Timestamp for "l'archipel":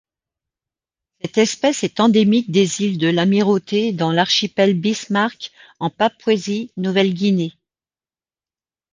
4.11-4.73